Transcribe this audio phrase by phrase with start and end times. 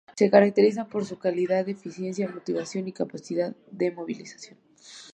[0.15, 4.57] Se caracterizan por su calidad, eficiencia, motivación y capacidad de movilización.